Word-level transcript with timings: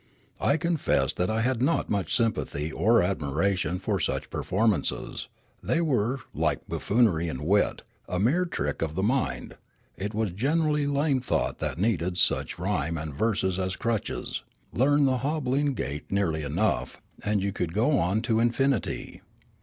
I 0.39 0.57
confessed 0.57 1.17
that 1.17 1.29
I 1.29 1.41
had 1.41 1.61
not 1.61 1.87
much 1.91 2.15
sympathy 2.17 2.71
or 2.71 3.03
admiration 3.03 3.77
for 3.77 3.99
such 3.99 4.31
performances; 4.31 5.27
they 5.61 5.79
were, 5.79 6.21
like 6.33 6.67
buffoonery 6.67 7.27
and 7.27 7.41
wit, 7.41 7.83
a 8.09 8.19
mere 8.19 8.45
trick 8.45 8.81
of 8.81 8.95
the 8.95 9.03
mind; 9.03 9.57
it 9.95 10.15
was 10.15 10.31
generally 10.33 10.87
lame 10.87 11.19
thought 11.21 11.59
that 11.59 11.77
needed 11.77 12.17
such 12.17 12.57
rhyme 12.57 12.97
and 12.97 13.13
verses 13.13 13.59
as 13.59 13.75
crutches; 13.75 14.41
learn 14.73 15.05
the 15.05 15.19
hobbling 15.19 15.75
gait 15.75 16.05
earl}' 16.11 16.33
enough, 16.33 16.99
and 17.23 17.43
you 17.43 17.51
could 17.53 17.71
go 17.71 17.99
on 17.99 18.23
to 18.23 18.39
infinity. 18.39 19.21